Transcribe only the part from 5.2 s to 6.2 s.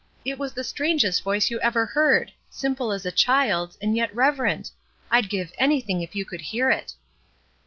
give anything if